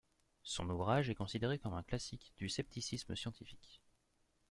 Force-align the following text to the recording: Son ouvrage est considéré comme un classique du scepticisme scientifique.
Son 0.41 0.67
ouvrage 0.71 1.11
est 1.11 1.13
considéré 1.13 1.59
comme 1.59 1.75
un 1.75 1.83
classique 1.83 2.33
du 2.39 2.49
scepticisme 2.49 3.15
scientifique. 3.15 3.83